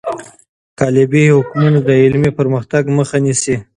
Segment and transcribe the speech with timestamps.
[0.79, 3.55] قالبي حکمونه د علمي پرمختګ مخه نیسي.